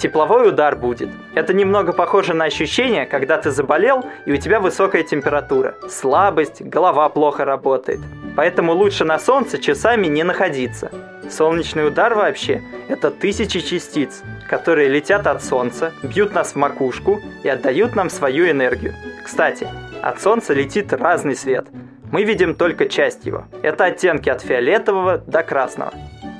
Тепловой 0.00 0.48
удар 0.48 0.76
будет. 0.76 1.10
Это 1.34 1.52
немного 1.52 1.92
похоже 1.92 2.34
на 2.34 2.44
ощущение, 2.44 3.06
когда 3.06 3.36
ты 3.36 3.50
заболел 3.50 4.04
и 4.26 4.32
у 4.32 4.36
тебя 4.36 4.58
высокая 4.58 5.02
температура, 5.02 5.76
слабость, 5.88 6.62
голова 6.62 7.08
плохо 7.08 7.44
работает. 7.44 8.00
Поэтому 8.34 8.72
лучше 8.72 9.04
на 9.04 9.18
солнце 9.18 9.58
часами 9.58 10.06
не 10.06 10.24
находиться. 10.24 10.90
Солнечный 11.30 11.86
удар 11.86 12.14
вообще– 12.14 12.62
это 12.88 13.10
тысячи 13.10 13.60
частиц, 13.60 14.22
которые 14.48 14.88
летят 14.88 15.26
от 15.26 15.42
солнца, 15.42 15.92
бьют 16.02 16.34
нас 16.34 16.52
в 16.52 16.56
макушку 16.56 17.20
и 17.42 17.48
отдают 17.48 17.96
нам 17.96 18.10
свою 18.10 18.50
энергию. 18.50 18.94
Кстати, 19.24 19.66
от 20.02 20.20
солнца 20.20 20.52
летит 20.52 20.92
разный 20.92 21.34
свет. 21.34 21.66
Мы 22.12 22.24
видим 22.24 22.54
только 22.54 22.88
часть 22.88 23.24
его. 23.26 23.46
Это 23.62 23.86
оттенки 23.86 24.28
от 24.28 24.42
фиолетового 24.42 25.18
до 25.18 25.42
красного. 25.42 25.92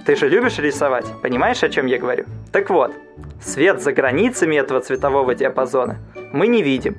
Ты 0.06 0.16
же 0.16 0.28
любишь 0.28 0.58
рисовать, 0.58 1.06
понимаешь, 1.22 1.62
о 1.62 1.70
чем 1.70 1.86
я 1.86 1.98
говорю? 1.98 2.26
Так 2.52 2.68
вот, 2.68 2.92
свет 3.40 3.80
за 3.80 3.92
границами 3.92 4.56
этого 4.56 4.80
цветового 4.80 5.34
диапазона 5.34 5.96
мы 6.32 6.46
не 6.46 6.62
видим, 6.62 6.96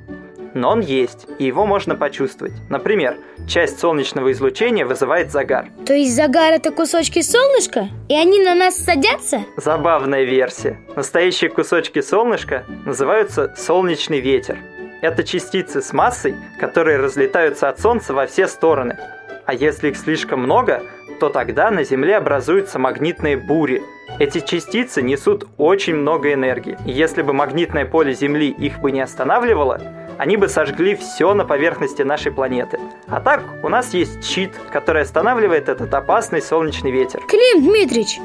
но 0.56 0.70
он 0.70 0.80
есть, 0.80 1.26
и 1.38 1.44
его 1.44 1.66
можно 1.66 1.94
почувствовать. 1.94 2.54
Например, 2.68 3.16
часть 3.46 3.78
солнечного 3.78 4.32
излучения 4.32 4.84
вызывает 4.84 5.30
загар. 5.30 5.68
То 5.86 5.94
есть 5.94 6.16
загар 6.16 6.52
это 6.54 6.70
кусочки 6.70 7.22
солнышка? 7.22 7.88
И 8.08 8.14
они 8.14 8.42
на 8.42 8.54
нас 8.54 8.76
садятся? 8.76 9.44
Забавная 9.56 10.24
версия. 10.24 10.78
Настоящие 10.96 11.50
кусочки 11.50 12.00
солнышка 12.00 12.64
называются 12.84 13.54
солнечный 13.56 14.20
ветер. 14.20 14.58
Это 15.02 15.22
частицы 15.22 15.82
с 15.82 15.92
массой, 15.92 16.34
которые 16.58 16.98
разлетаются 16.98 17.68
от 17.68 17.78
Солнца 17.78 18.14
во 18.14 18.26
все 18.26 18.48
стороны. 18.48 18.98
А 19.44 19.54
если 19.54 19.90
их 19.90 19.96
слишком 19.96 20.40
много, 20.40 20.82
то 21.20 21.28
тогда 21.28 21.70
на 21.70 21.84
Земле 21.84 22.16
образуются 22.16 22.78
магнитные 22.78 23.36
бури. 23.36 23.82
Эти 24.18 24.40
частицы 24.40 25.02
несут 25.02 25.46
очень 25.58 25.94
много 25.94 26.32
энергии. 26.32 26.76
И 26.86 26.92
если 26.92 27.22
бы 27.22 27.32
магнитное 27.32 27.84
поле 27.84 28.14
Земли 28.14 28.48
их 28.48 28.80
бы 28.80 28.90
не 28.90 29.00
останавливало, 29.00 29.80
они 30.18 30.36
бы 30.36 30.48
сожгли 30.48 30.96
все 30.96 31.34
на 31.34 31.44
поверхности 31.44 32.02
нашей 32.02 32.32
планеты. 32.32 32.78
А 33.08 33.20
так, 33.20 33.42
у 33.62 33.68
нас 33.68 33.94
есть 33.94 34.24
щит, 34.24 34.52
который 34.72 35.02
останавливает 35.02 35.68
этот 35.68 35.92
опасный 35.92 36.42
солнечный 36.42 36.90
ветер. 36.90 37.20
Клим 37.26 37.64
Дмитриевич, 37.64 38.18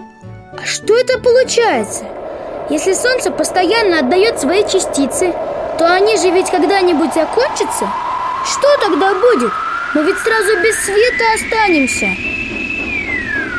а 0.54 0.66
что 0.66 0.98
это 0.98 1.20
получается? 1.20 2.06
Если 2.70 2.94
Солнце 2.94 3.32
постоянно 3.32 4.00
отдает 4.00 4.40
свои 4.40 4.64
частицы, 4.64 5.34
то 5.78 5.92
они 5.92 6.18
же 6.18 6.30
ведь 6.30 6.50
когда-нибудь 6.50 7.14
закончатся? 7.14 7.88
Что 8.46 8.68
тогда 8.80 9.14
будет? 9.14 9.52
Мы 9.94 10.04
ведь 10.04 10.18
сразу 10.20 10.64
без 10.64 10.76
света 10.86 11.26
останемся. 11.36 12.08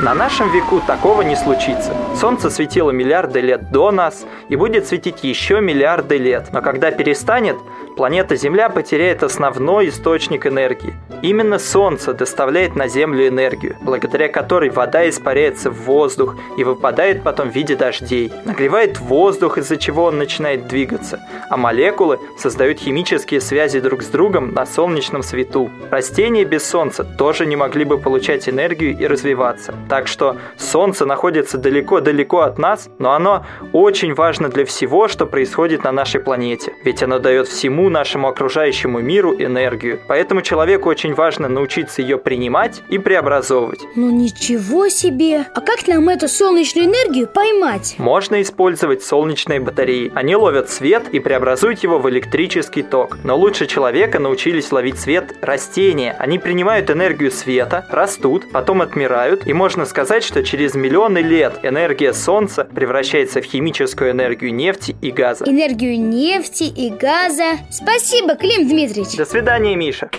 На 0.02 0.14
нашем 0.14 0.50
веку 0.50 0.80
такого 0.85 1.23
не 1.23 1.37
случится. 1.37 1.94
Солнце 2.16 2.50
светило 2.50 2.90
миллиарды 2.90 3.40
лет 3.40 3.71
до 3.71 3.92
нас 3.92 4.26
и 4.49 4.56
будет 4.56 4.88
светить 4.88 5.23
еще 5.23 5.61
миллиарды 5.61 6.18
лет. 6.18 6.49
Но 6.50 6.61
когда 6.61 6.90
перестанет, 6.90 7.56
планета 7.97 8.35
Земля 8.35 8.68
потеряет 8.68 9.23
основной 9.23 9.90
источник 9.90 10.44
энергии. 10.44 10.94
Именно 11.23 11.61
Солнце 11.61 12.14
доставляет 12.14 12.75
на 12.75 12.88
Землю 12.88 13.28
энергию, 13.28 13.76
благодаря 13.80 14.26
которой 14.26 14.71
вода 14.71 15.09
испаряется 15.09 15.71
в 15.71 15.85
воздух 15.85 16.35
и 16.59 16.64
выпадает 16.64 17.23
потом 17.23 17.52
в 17.52 17.54
виде 17.54 17.76
дождей. 17.76 18.32
Нагревает 18.44 18.99
воздух, 18.99 19.56
из-за 19.56 19.76
чего 19.76 20.06
он 20.06 20.18
начинает 20.18 20.66
двигаться, 20.66 21.21
а 21.49 21.56
молекулы 21.56 22.18
создают 22.37 22.80
химические 22.80 23.40
связи 23.40 23.78
друг 23.78 24.02
с 24.02 24.09
другом 24.09 24.52
на 24.52 24.66
солнечном 24.66 25.23
свету. 25.23 25.71
Растения 25.92 26.44
без 26.44 26.68
Солнца 26.68 27.04
тоже 27.04 27.47
не 27.47 27.54
могли 27.54 27.85
бы 27.85 27.99
получать 27.99 28.49
энергию 28.49 28.99
и 28.99 29.06
развиваться. 29.06 29.73
Так 29.93 30.09
что 30.09 30.39
Солнце 30.57 31.05
находится 31.05 31.59
далеко-далеко 31.59 32.41
от 32.41 32.59
нас, 32.59 32.89
но 32.99 33.13
оно 33.13 33.45
очень 33.75 34.15
важно 34.15 34.49
для 34.49 34.65
всего, 34.65 35.07
что 35.07 35.27
происходит 35.27 35.85
на 35.85 35.93
нашей 35.93 36.19
планете. 36.19 36.73
Ведь 36.83 37.03
оно 37.03 37.19
дает 37.19 37.47
всему 37.47 37.91
нашему 37.91 38.29
окружающему 38.29 39.01
миру 39.01 39.35
энергию. 39.35 40.01
Поэтому 40.09 40.41
человеку 40.41 40.89
очень 40.89 41.13
важно 41.13 41.47
научиться 41.51 42.01
ее 42.01 42.17
принимать 42.17 42.81
и 42.89 42.97
преобразовывать. 42.97 43.81
Ну 43.95 44.11
ничего 44.11 44.89
себе! 44.89 45.45
А 45.55 45.61
как 45.61 45.87
нам 45.87 46.09
эту 46.09 46.27
солнечную 46.27 46.87
энергию 46.87 47.27
поймать? 47.27 47.97
Можно 47.99 48.41
использовать 48.41 49.05
солнечные 49.05 49.61
батареи. 49.61 50.11
Они 50.15 50.35
ловят 50.35 50.71
свет 50.71 51.03
и 51.13 51.21
преобразуют 51.21 51.81
его 51.81 51.99
в 51.99 52.09
электрический 52.09 52.83
ток. 52.83 53.19
Но 53.25 53.37
лучше 53.37 53.67
человека 53.67 54.19
научились 54.19 54.73
ловить 54.73 54.99
свет 54.99 55.35
растения. 55.43 56.17
Они 56.19 56.39
принимают 56.39 56.91
энергию 56.91 57.31
света, 57.31 57.85
растут, 57.91 58.51
потом 58.53 58.81
отмирают, 58.81 59.47
и 59.47 59.53
можно 59.53 59.82
сказать, 59.87 60.25
что 60.25 60.43
через 60.43 60.75
миллионы 60.75 61.19
лет 61.19 61.61
энергия 61.62 62.12
Солнца 62.12 62.65
превращается 62.65 63.41
в 63.41 63.45
химическую 63.45 64.11
энергию 64.11 64.55
нефти 64.55 64.97
и 65.01 65.11
газа. 65.11 65.45
Энергию 65.47 65.99
нефти 66.01 66.65
и 66.65 66.91
газа. 66.91 67.59
Спасибо, 67.71 68.35
Клим 68.35 68.69
Дмитриевич. 68.69 69.17
До 69.17 69.25
свидания, 69.25 69.77
Миша. 69.77 70.11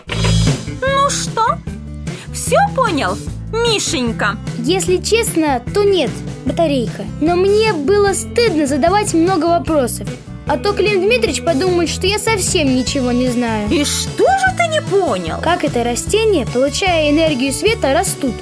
Ну 0.81 1.09
что, 1.09 1.57
все 2.33 2.57
понял, 2.75 3.17
Мишенька? 3.51 4.37
Если 4.59 4.97
честно, 4.97 5.61
то 5.73 5.83
нет, 5.83 6.11
батарейка. 6.45 7.05
Но 7.21 7.35
мне 7.35 7.73
было 7.73 8.13
стыдно 8.13 8.65
задавать 8.65 9.13
много 9.13 9.45
вопросов. 9.45 10.07
А 10.47 10.57
то 10.57 10.73
Клим 10.73 11.01
Дмитриевич 11.01 11.43
подумает, 11.43 11.89
что 11.89 12.05
я 12.05 12.19
совсем 12.19 12.75
ничего 12.75 13.13
не 13.13 13.29
знаю 13.29 13.69
И 13.69 13.85
что 13.85 14.25
же 14.25 14.57
ты 14.57 14.67
не 14.67 14.81
понял? 14.81 15.37
Как 15.41 15.63
это 15.63 15.85
растения, 15.85 16.45
получая 16.45 17.11
энергию 17.11 17.53
света, 17.53 17.93
растут 17.93 18.33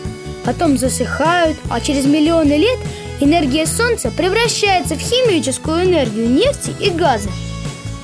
Потом 0.45 0.77
засыхают, 0.77 1.57
а 1.69 1.79
через 1.79 2.05
миллионы 2.05 2.53
лет 2.53 2.79
энергия 3.19 3.65
Солнца 3.65 4.11
превращается 4.11 4.95
в 4.95 4.99
химическую 4.99 5.83
энергию 5.83 6.29
нефти 6.29 6.73
и 6.79 6.89
газа. 6.89 7.29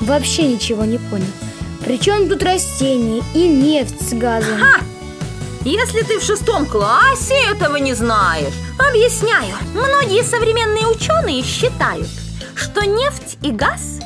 Вообще 0.01 0.43
ничего 0.43 0.85
не 0.85 0.99
понял. 0.99 1.25
Причем 1.83 2.29
тут 2.29 2.43
растения 2.43 3.23
и 3.33 3.47
нефть 3.47 4.09
с 4.09 4.13
газом? 4.13 4.59
Ха! 4.59 4.81
Если 5.63 6.01
ты 6.03 6.19
в 6.19 6.23
шестом 6.23 6.65
классе 6.65 7.35
этого 7.51 7.77
не 7.77 7.93
знаешь. 7.93 8.53
Объясняю. 8.77 9.55
Многие 9.73 10.23
современные 10.23 10.87
ученые 10.87 11.43
считают 11.43 12.07
Что 12.55 12.85
нефть 12.85 13.37
и 13.41 13.51
газ 13.51 13.99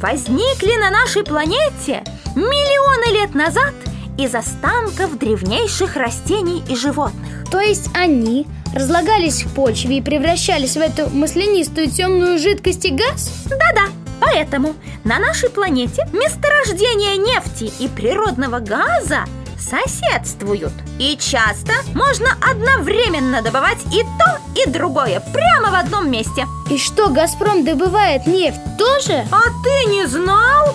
возникли 0.00 0.76
на 0.76 0.90
нашей 0.90 1.24
планете 1.24 2.04
Миллионы 2.34 3.12
лет 3.18 3.34
назад 3.34 3.74
из 4.16 4.34
останков 4.34 5.18
древнейших 5.18 5.96
растений 5.96 6.62
и 6.68 6.76
животных 6.76 7.31
То 7.52 7.60
есть 7.60 7.90
они 7.94 8.46
разлагались 8.74 9.44
в 9.44 9.54
почве 9.54 9.98
и 9.98 10.02
превращались 10.02 10.76
в 10.76 10.80
эту 10.80 11.10
маслянистую 11.10 11.90
темную 11.90 12.38
жидкость 12.38 12.86
и 12.86 12.90
газ? 12.90 13.30
Да-да, 13.44 13.92
поэтому 14.20 14.74
на 15.04 15.18
нашей 15.18 15.50
планете 15.50 16.08
месторождения 16.14 17.16
нефти 17.16 17.70
и 17.78 17.88
природного 17.88 18.58
газа 18.60 19.26
соседствуют 19.60 20.72
И 20.98 21.16
часто 21.18 21.72
можно 21.94 22.30
одновременно 22.40 23.42
добывать 23.42 23.78
и 23.92 24.02
то, 24.02 24.38
и 24.60 24.68
другое 24.68 25.20
прямо 25.32 25.70
в 25.70 25.74
одном 25.74 26.10
месте 26.10 26.46
И 26.70 26.78
что, 26.78 27.10
Газпром 27.10 27.64
добывает 27.64 28.26
нефть 28.26 28.60
тоже? 28.78 29.26
А 29.30 29.42
ты 29.62 29.90
не 29.90 30.06
знал? 30.06 30.74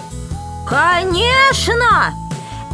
Конечно! 0.69 2.26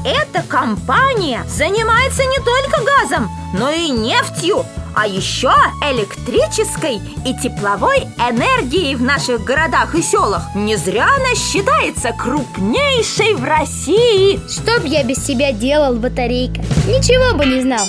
Эта 0.06 0.44
компания 0.44 1.44
занимается 1.48 2.24
не 2.26 2.38
только 2.38 2.84
газом, 2.84 3.30
но 3.54 3.70
и 3.70 3.89
нефтью 3.89 4.66
а 4.96 5.08
еще 5.08 5.52
электрической 5.82 7.02
и 7.26 7.36
тепловой 7.42 8.02
энергией 8.18 8.96
в 8.96 9.02
наших 9.02 9.44
городах 9.44 9.96
и 9.96 10.02
селах. 10.02 10.44
Не 10.56 10.76
зря 10.76 11.08
она 11.16 11.34
считается 11.36 12.12
крупнейшей 12.12 13.34
в 13.34 13.44
России. 13.44 14.39
Что 14.48 14.80
б 14.80 14.88
я 14.88 15.04
без 15.04 15.18
тебя 15.24 15.52
делал, 15.52 15.96
батарейка? 15.96 16.62
Ничего 16.88 17.36
бы 17.36 17.46
не 17.46 17.62
знал. 17.62 17.88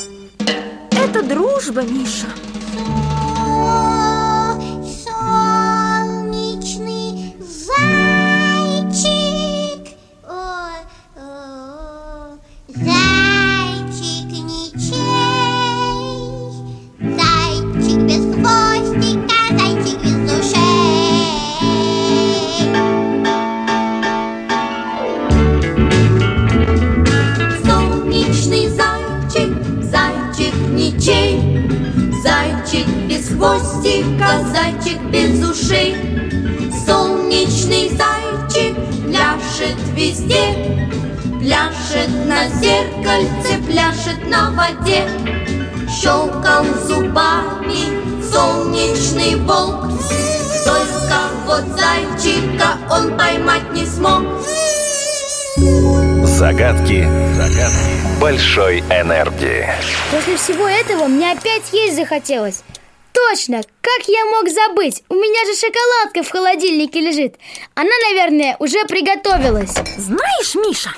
Это 0.90 1.22
дружба, 1.22 1.82
Миша 1.82 2.28
Большой 58.20 58.80
энергии. 58.80 59.68
После 60.10 60.36
всего 60.36 60.66
этого 60.66 61.06
мне 61.06 61.32
опять 61.32 61.72
есть 61.72 61.96
захотелось. 61.96 62.62
Точно, 63.12 63.60
как 63.80 64.08
я 64.08 64.24
мог 64.26 64.48
забыть? 64.48 65.04
У 65.08 65.14
меня 65.14 65.44
же 65.46 65.58
шоколадка 65.58 66.22
в 66.22 66.30
холодильнике 66.30 67.00
лежит. 67.00 67.36
Она, 67.74 67.90
наверное, 68.08 68.56
уже 68.58 68.84
приготовилась. 68.86 69.74
Знаешь, 69.96 70.54
Миша, 70.54 70.90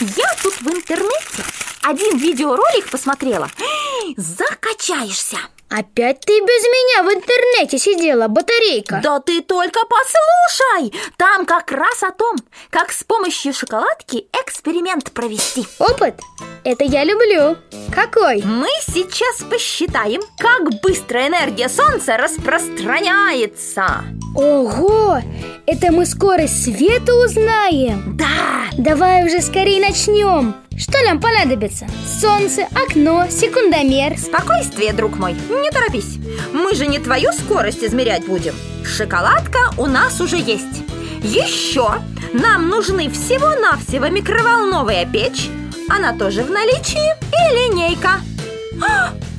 я 0.00 0.34
тут 0.42 0.54
в 0.60 0.68
интернете 0.68 1.44
один 1.82 2.18
видеоролик 2.18 2.90
посмотрела. 2.90 3.48
Закачаешься 4.16 5.38
Опять 5.70 6.20
ты 6.22 6.32
без 6.40 6.64
меня 6.64 7.04
в 7.04 7.14
интернете 7.14 7.78
сидела, 7.78 8.26
батарейка 8.26 9.00
Да 9.04 9.20
ты 9.20 9.40
только 9.40 9.78
послушай! 9.88 10.92
Там 11.16 11.46
как 11.46 11.70
раз 11.70 12.02
о 12.02 12.10
том, 12.10 12.36
как 12.70 12.90
с 12.90 13.04
помощью 13.04 13.54
шоколадки 13.54 14.26
эксперимент 14.44 15.12
провести 15.12 15.64
Опыт? 15.78 16.16
Это 16.64 16.82
я 16.82 17.04
люблю 17.04 17.56
Какой? 17.94 18.42
Мы 18.42 18.68
сейчас 18.84 19.42
посчитаем, 19.48 20.22
как 20.38 20.80
быстро 20.82 21.28
энергия 21.28 21.68
Солнца 21.68 22.16
распространяется 22.16 24.02
Ого! 24.34 25.20
Это 25.66 25.92
мы 25.92 26.04
скорость 26.04 26.64
света 26.64 27.14
узнаем 27.14 28.16
Да, 28.16 28.64
Давай 28.76 29.24
уже 29.24 29.40
скорее 29.40 29.80
начнем 29.80 30.56
Что 30.80 30.98
нам 31.04 31.20
понадобится? 31.20 31.86
Солнце, 32.06 32.66
окно, 32.74 33.26
секундомер. 33.28 34.18
Спокойствие, 34.18 34.94
друг 34.94 35.18
мой, 35.18 35.34
не 35.34 35.70
торопись. 35.70 36.16
Мы 36.54 36.74
же 36.74 36.86
не 36.86 36.98
твою 36.98 37.32
скорость 37.32 37.84
измерять 37.84 38.24
будем. 38.24 38.54
Шоколадка 38.82 39.74
у 39.76 39.84
нас 39.84 40.22
уже 40.22 40.38
есть. 40.38 40.82
Еще 41.22 41.86
нам 42.32 42.70
нужны 42.70 43.10
всего-навсего 43.10 44.08
микроволновая 44.08 45.04
печь. 45.04 45.50
Она 45.90 46.14
тоже 46.16 46.42
в 46.42 46.50
наличии. 46.50 47.10
И 47.28 47.54
линейка. 47.54 48.12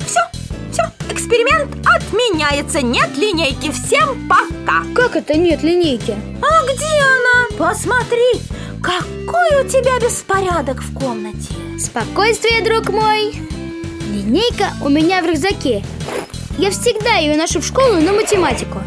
Все, 0.06 0.20
все, 0.70 0.82
эксперимент 1.10 1.74
отменяется. 1.84 2.82
Нет 2.82 3.16
линейки, 3.16 3.72
всем 3.72 4.28
пока. 4.28 4.84
Как 4.94 5.16
это 5.16 5.34
нет 5.34 5.64
линейки? 5.64 6.14
А 6.40 6.72
где 6.72 6.86
она? 6.86 7.56
Посмотри, 7.58 8.40
какой 8.82 9.64
у 9.64 9.68
тебя 9.68 9.98
беспорядок 10.00 10.82
в 10.82 10.92
комнате? 10.92 11.54
Спокойствие, 11.78 12.64
друг 12.64 12.90
мой. 12.90 13.32
Линейка 14.10 14.70
у 14.82 14.88
меня 14.88 15.22
в 15.22 15.26
рюкзаке. 15.26 15.84
Я 16.58 16.70
всегда 16.70 17.14
ее 17.14 17.36
ношу 17.36 17.60
в 17.60 17.64
школу 17.64 18.00
на 18.00 18.12
математику. 18.12 18.78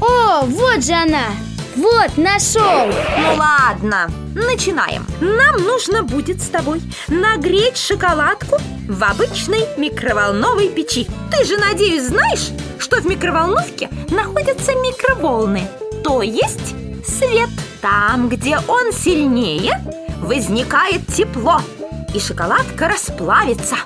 О, 0.00 0.42
вот 0.42 0.84
же 0.84 0.92
она! 0.92 1.30
Вот, 1.76 2.16
нашел! 2.16 2.86
Ну 2.86 3.36
ладно, 3.38 4.10
начинаем. 4.34 5.06
Нам 5.20 5.62
нужно 5.64 6.02
будет 6.02 6.42
с 6.42 6.48
тобой 6.48 6.82
нагреть 7.08 7.76
шоколадку 7.76 8.58
в 8.88 9.02
обычной 9.02 9.66
микроволновой 9.78 10.68
печи. 10.68 11.06
Ты 11.30 11.44
же, 11.44 11.56
надеюсь, 11.56 12.04
знаешь, 12.04 12.50
что 12.78 13.00
в 13.00 13.06
микроволновке 13.06 13.88
находятся 14.10 14.72
микроволны 14.72 15.62
То 16.02 16.22
есть 16.22 16.74
свет 17.06 17.50
Там, 17.80 18.28
где 18.28 18.58
он 18.58 18.92
сильнее, 18.92 19.80
возникает 20.20 21.06
тепло 21.06 21.60
И 22.14 22.18
шоколадка 22.18 22.88
расплавится. 22.88 23.76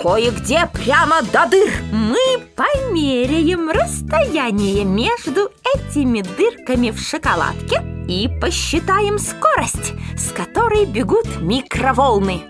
Кое-где 0.00 0.68
прямо 0.72 1.22
до 1.22 1.46
дыр. 1.46 1.70
Мы 1.92 2.38
померяем 2.54 3.70
расстояние 3.70 4.84
между 4.84 5.50
этими 5.74 6.22
дырками 6.22 6.90
в 6.90 7.00
шоколадке 7.00 7.82
И 8.08 8.28
посчитаем 8.40 9.18
скорость, 9.18 9.94
с 10.16 10.32
которой 10.32 10.86
бегут 10.86 11.40
микроволны. 11.40 12.42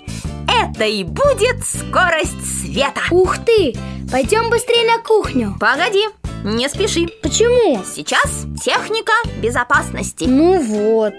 Это 0.49 0.85
и 0.85 1.05
будет 1.05 1.65
скорость 1.65 2.61
света. 2.61 3.01
Ух 3.11 3.39
ты! 3.39 3.75
Пойдем 4.11 4.51
быстрее 4.51 4.87
на 4.87 5.03
кухню. 5.03 5.57
Погоди, 5.59 6.05
не 6.47 6.69
спеши. 6.69 7.09
Почему? 7.23 7.83
Сейчас 7.85 8.47
техника 8.63 9.13
безопасности. 9.43 10.25
Ну 10.25 10.61
вот, 10.61 11.15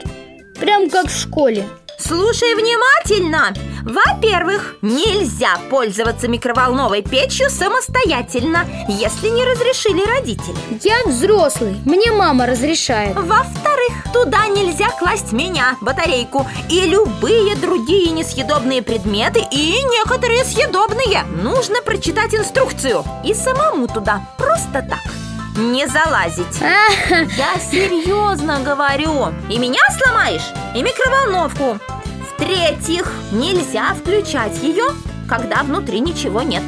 прям 0.60 0.90
как 0.90 1.08
в 1.08 1.20
школе 1.22 1.66
Слушай 1.98 2.54
внимательно. 2.54 3.54
Во-первых, 3.84 4.76
нельзя 4.82 5.58
пользоваться 5.70 6.28
микроволновой 6.28 7.02
печью 7.02 7.50
самостоятельно 7.50 8.66
Если 8.88 9.30
не 9.30 9.44
разрешили 9.44 10.06
родители. 10.06 10.56
Я 10.84 11.04
взрослый, 11.06 11.76
мне 11.86 12.12
мама 12.12 12.46
разрешает. 12.46 13.16
Во-вторых, 13.16 13.94
туда 14.14 14.48
нельзя 14.48 14.90
класть 15.00 15.32
меня, 15.32 15.76
батарейку 15.82 16.46
И 16.70 16.82
любые 16.82 17.56
другие 17.56 18.12
несъедобные 18.12 18.84
предметы 18.84 19.42
И 19.52 19.82
некоторые 19.84 20.44
съедобные. 20.44 21.24
Нужно 21.42 21.82
прочитать 21.82 22.36
инструкцию. 22.36 23.04
И 23.26 23.34
самому 23.34 23.88
туда. 23.88 24.22
Просто 24.38 24.86
так 24.88 25.27
не 25.58 25.88
залазить. 25.88 26.62
А, 26.62 26.90
Я 27.10 27.60
серьезно 27.60 28.60
говорю. 28.62 29.34
И 29.50 29.58
меня 29.58 29.82
сломаешь, 29.98 30.54
и 30.76 30.82
микроволновку. 30.82 31.80
В-третьих, 32.32 33.12
нельзя 33.32 33.94
включать 33.96 34.62
ее, 34.62 34.86
когда 35.28 35.64
внутри 35.64 36.00
ничего 36.00 36.42
нет. 36.44 36.64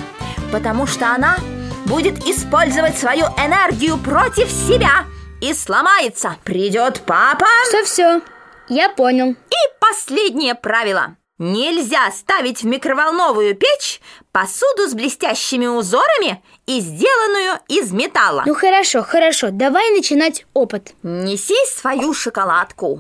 Потому 0.52 0.88
что 0.88 1.13
она 1.13 1.38
будет 1.86 2.25
использовать 2.25 2.97
свою 2.97 3.25
энергию 3.38 3.97
против 3.97 4.49
себя. 4.49 5.06
И 5.41 5.54
сломается. 5.54 6.36
Придет 6.43 7.04
папа. 7.06 7.45
Все-все, 7.69 8.21
я 8.67 8.89
понял. 8.89 9.30
И 9.32 9.80
последнее 9.80 10.56
правило. 10.56 11.15
Нельзя 11.38 12.12
ставить 12.12 12.63
в 12.63 12.65
микроволновую 12.65 13.56
печь 13.56 14.02
посуду 14.34 14.89
с 14.89 14.93
блестящими 14.93 15.67
узорами 15.67 16.43
и 16.69 16.82
сделанную 16.82 17.60
из 17.67 17.91
металла 17.91 18.43
Ну 18.45 18.53
хорошо, 18.53 19.01
хорошо, 19.01 19.49
давай 19.51 19.89
начинать 19.89 20.45
опыт. 20.53 20.93
Неси 21.01 21.55
свою 21.65 22.13
шоколадку 22.13 22.99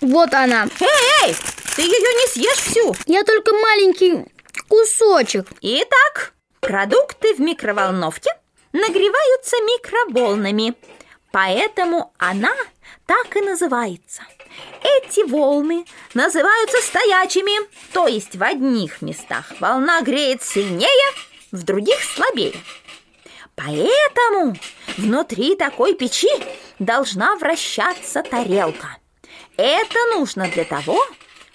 Вот 0.00 0.32
она. 0.32 0.66
Эй, 0.80 1.26
эй, 1.26 1.36
ты 1.76 1.82
ее 1.82 1.90
не 1.90 2.28
съешь 2.28 2.58
всю 2.58 2.94
Я 3.04 3.24
только 3.24 3.52
маленький 3.52 4.24
кусочек. 4.68 5.48
Итак, 5.60 6.32
продукты 6.60 7.34
в 7.34 7.40
микроволновке 7.40 8.30
нагреваются 8.72 9.56
микроволнами 9.56 10.74
Поэтому 11.30 12.14
она 12.16 12.54
так 13.04 13.36
и 13.36 13.42
называется 13.42 14.22
Эти 14.82 15.28
волны 15.28 15.84
называются 16.14 16.78
стоячими 16.82 17.68
То 17.92 18.06
есть 18.06 18.36
в 18.36 18.42
одних 18.42 19.02
местах 19.02 19.52
волна 19.60 20.00
греет 20.02 20.42
сильнее, 20.42 20.88
в 21.50 21.62
других 21.64 21.98
слабее. 22.02 22.54
Поэтому 23.56 24.56
внутри 24.96 25.56
такой 25.56 25.94
печи 25.94 26.28
должна 26.78 27.36
вращаться 27.36 28.22
тарелка. 28.22 28.98
Это 29.56 29.98
нужно 30.14 30.48
для 30.48 30.64
того, 30.64 31.04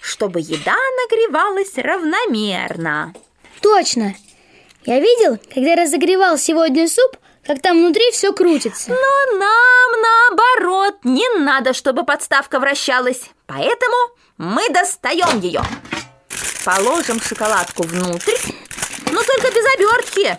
чтобы 0.00 0.40
еда 0.40 0.76
нагревалась 0.76 1.78
равномерно. 1.78 3.14
Точно. 3.62 4.14
Я 4.84 5.00
видел, 5.00 5.38
когда 5.52 5.76
разогревал 5.76 6.36
сегодня 6.36 6.86
суп, 6.86 7.16
как 7.46 7.60
там 7.60 7.78
внутри 7.78 8.10
все 8.12 8.32
крутится. 8.32 8.90
Но 8.90 9.38
нам 9.38 10.00
наоборот 10.00 10.96
не 11.04 11.28
надо, 11.40 11.72
чтобы 11.72 12.04
подставка 12.04 12.58
вращалась. 12.58 13.30
Поэтому 13.46 13.96
мы 14.38 14.68
достаем 14.70 15.40
ее 15.40 15.62
Положим 16.64 17.20
шоколадку 17.20 17.82
внутрь 17.82 18.36
Но 19.12 19.22
только 19.22 19.50
без 19.50 19.74
обертки 19.74 20.38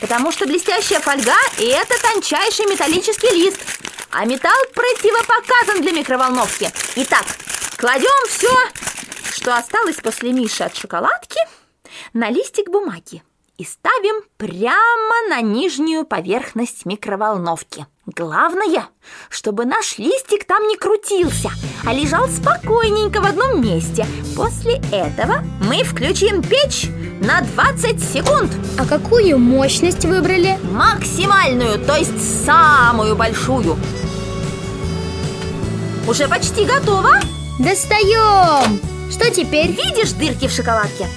Потому 0.00 0.32
что 0.32 0.46
блестящая 0.46 1.00
фольга– 1.00 1.34
это 1.58 1.94
тончайший 2.02 2.66
металлический 2.66 3.30
лист 3.30 3.60
А 4.10 4.24
металл 4.24 4.58
противопоказан 4.74 5.80
для 5.80 5.92
микроволновки. 5.92 6.70
Итак, 6.96 7.24
кладем 7.76 8.10
все, 8.28 8.52
что 9.32 9.56
осталось 9.56 9.96
после 9.96 10.32
Миши 10.32 10.64
от 10.64 10.76
шоколадки 10.76 11.38
На 12.12 12.30
листик 12.30 12.68
бумаги 12.68 13.22
и 13.56 13.64
ставим 13.64 14.22
прямо 14.36 15.28
на 15.28 15.40
нижнюю 15.40 16.04
поверхность 16.04 16.86
микроволновки. 16.86 17.86
Главное, 18.06 18.88
чтобы 19.30 19.64
наш 19.64 19.98
листик 19.98 20.44
там 20.44 20.66
не 20.68 20.76
крутился, 20.76 21.50
а 21.86 21.92
лежал 21.92 22.28
спокойненько 22.28 23.20
в 23.20 23.26
одном 23.26 23.62
месте. 23.62 24.06
После 24.36 24.80
этого 24.92 25.42
мы 25.62 25.84
включим 25.84 26.42
печь 26.42 26.88
на 27.20 27.40
20 27.40 28.02
секунд. 28.02 28.52
А 28.78 28.86
какую 28.86 29.38
мощность 29.38 30.04
выбрали? 30.04 30.58
Максимальную, 30.70 31.78
то 31.78 31.96
есть 31.96 32.44
самую 32.44 33.16
большую. 33.16 33.76
Уже 36.06 36.28
почти 36.28 36.66
готово. 36.66 37.20
Достаем! 37.58 38.80
Что 39.10 39.30
теперь? 39.30 39.70
Видишь 39.70 40.12
дырки 40.12 40.48
в 40.48 40.50
шоколадке? 40.50 41.08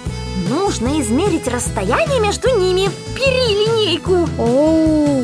Нужно 0.49 1.01
измерить 1.01 1.47
расстояние 1.47 2.19
между 2.19 2.49
ними. 2.57 2.89
Бери 3.15 3.55
линейку. 3.65 4.29
О, 4.37 5.23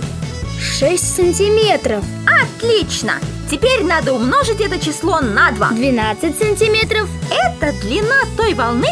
6 0.59 1.15
сантиметров, 1.15 2.03
Отлично! 2.25 3.13
Теперь 3.49 3.83
надо 3.83 4.13
умножить 4.13 4.61
это 4.61 4.79
число 4.79 5.19
на 5.19 5.51
2. 5.51 5.71
12 5.71 6.37
сантиметров. 6.37 7.07
Это 7.29 7.71
длина 7.81 8.23
той 8.35 8.53
волны, 8.53 8.89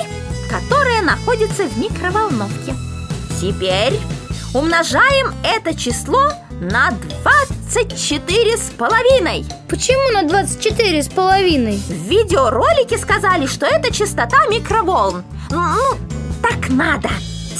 которая 0.49 1.01
находится 1.01 1.63
в 1.63 1.77
микроволновке. 1.77 2.75
Теперь 3.39 3.99
умножаем 4.53 5.33
это 5.43 5.75
число 5.75 6.33
на 6.59 6.91
24 7.23 8.57
с 8.57 8.69
половиной. 8.77 9.45
Почему 9.67 10.11
на 10.13 10.27
24 10.27 11.03
с 11.03 11.07
половиной? 11.07 11.77
В 11.77 12.07
видеоролике 12.07 12.97
сказали, 12.97 13.47
что 13.47 13.65
это 13.65 13.91
частота 13.91 14.45
микроволн. 14.47 15.23
Ну, 15.49 15.59
так 16.41 16.69
надо. 16.69 17.09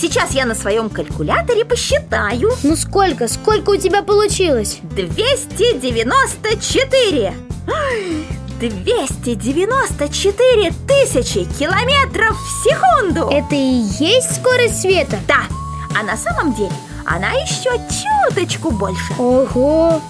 Сейчас 0.02 0.32
я 0.32 0.46
на 0.46 0.56
своем 0.56 0.90
калькуляторе 0.90 1.64
посчитаю. 1.64 2.52
Ну 2.64 2.76
сколько? 2.76 3.28
Сколько 3.28 3.70
у 3.72 3.76
тебя 3.76 4.02
получилось? 4.02 4.80
294 4.82 7.34
Ой, 7.68 8.26
294 8.60 10.74
тысячи 10.88 11.44
километров 11.60 12.36
в 12.36 12.64
секунду 12.64 13.30
Это 13.30 13.54
и 13.54 13.84
есть 14.00 14.38
скорость 14.38 14.82
света? 14.82 15.20
Да, 15.28 15.42
а 15.96 16.02
на 16.04 16.18
самом 16.18 16.56
деле 16.56 16.72
она 17.06 17.34
еще 17.34 17.70
чуточку 18.30 18.72
больше 18.72 19.14
Ого! 19.20 20.02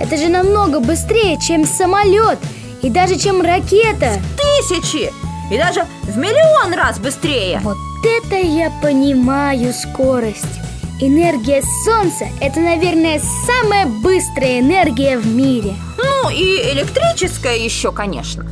Это 0.00 0.16
же 0.16 0.28
намного 0.28 0.78
быстрее, 0.80 1.38
чем 1.40 1.66
самолет 1.66 2.38
и 2.82 2.90
даже 2.90 3.18
чем 3.18 3.42
ракета. 3.42 4.20
Тысячи! 4.36 5.12
И 5.50 5.58
даже 5.58 5.84
в 6.02 6.16
миллион 6.16 6.72
раз 6.74 6.98
быстрее 6.98 7.60
Вот 7.62 7.76
это 8.04 8.36
я 8.36 8.70
понимаю 8.82 9.72
скорость. 9.72 10.60
Энергия 11.00 11.62
Солнца– 11.84 12.26
это, 12.40 12.60
наверное, 12.60 13.20
самая 13.46 13.86
быстрая 13.86 14.60
энергия 14.60 15.18
в 15.18 15.26
мире. 15.26 15.74
Ну 15.98 16.30
и 16.30 16.72
электрическая 16.72 17.56
еще, 17.56 17.92
конечно 17.92 18.46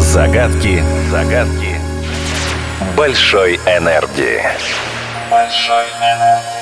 Загадки, 0.00 0.82
загадки 1.10 1.80
большой 2.96 3.56
энергии. 3.56 4.42
большой 5.30 5.86
энергии. 6.00 6.59